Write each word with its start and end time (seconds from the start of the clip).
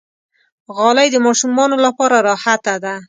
غالۍ 0.77 1.07
د 1.11 1.17
ماشومانو 1.25 1.75
لپاره 1.85 2.17
راحته 2.29 2.73
ده. 2.83 2.93